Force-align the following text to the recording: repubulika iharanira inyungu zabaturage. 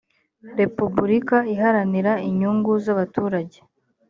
repubulika 0.59 1.37
iharanira 1.53 2.13
inyungu 2.29 2.71
zabaturage. 2.83 3.59